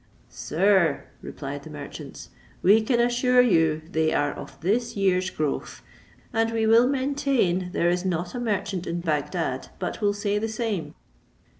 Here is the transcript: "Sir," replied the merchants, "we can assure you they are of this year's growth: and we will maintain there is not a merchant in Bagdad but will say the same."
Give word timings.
"Sir," 0.29 1.03
replied 1.21 1.61
the 1.61 1.69
merchants, 1.69 2.29
"we 2.63 2.81
can 2.81 2.99
assure 2.99 3.39
you 3.39 3.83
they 3.87 4.11
are 4.11 4.33
of 4.33 4.59
this 4.61 4.97
year's 4.97 5.29
growth: 5.29 5.83
and 6.33 6.51
we 6.51 6.65
will 6.65 6.87
maintain 6.87 7.69
there 7.71 7.91
is 7.91 8.03
not 8.03 8.33
a 8.33 8.39
merchant 8.39 8.87
in 8.87 9.01
Bagdad 9.01 9.67
but 9.77 10.01
will 10.01 10.13
say 10.15 10.39
the 10.39 10.49
same." 10.49 10.95